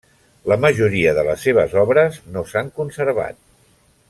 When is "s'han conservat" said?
2.55-3.43